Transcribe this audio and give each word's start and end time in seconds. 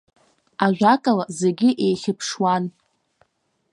Ажәакала 0.65 1.25
зегьы 1.39 1.69
еихьыԥшуан. 1.85 2.63